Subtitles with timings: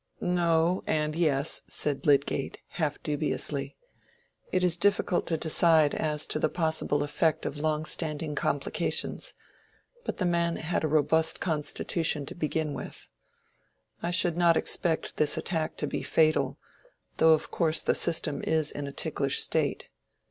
[0.19, 3.75] "No—and yes," said Lydgate, half dubiously.
[4.51, 9.35] "It is difficult to decide as to the possible effect of long standing complications;
[10.03, 13.09] but the man had a robust constitution to begin with.
[14.01, 16.57] I should not expect this attack to be fatal,
[17.17, 19.89] though of course the system is in a ticklish state.